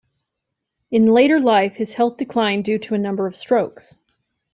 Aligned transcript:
In 0.89 1.05
later 1.13 1.39
life, 1.39 1.75
his 1.75 1.93
health 1.93 2.17
declined 2.17 2.65
due 2.65 2.79
to 2.79 2.95
a 2.95 2.97
number 2.97 3.27
of 3.27 3.35
strokes. 3.35 3.97